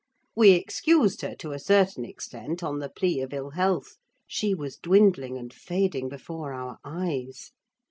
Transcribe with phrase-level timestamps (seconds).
[0.35, 4.77] We excused her, to a certain extent, on the plea of ill health: she was
[4.81, 7.51] dwindling and fading before our eyes.